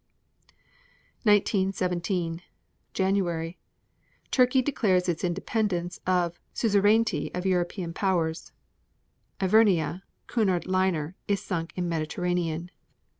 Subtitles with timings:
[1.25, 2.41] 1917
[2.95, 3.59] January
[4.31, 4.31] 1.
[4.31, 8.51] Turkey declares its independence of suzerainty of European powers.
[9.41, 9.49] 1.
[9.51, 12.71] Ivernia, Cunard liner, is sunk in Mediterranean.